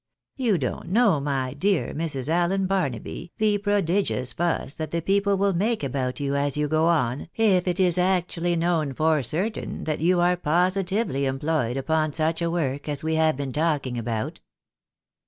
[0.35, 2.27] You don't know, my dear Mrs.
[2.27, 6.87] Allen Barnaby, the prodigious fuss that the people will make about you, as you go
[6.87, 12.41] on, if it is actually known for certain that you are positively employed upon such
[12.41, 14.39] a work as we have been talking about."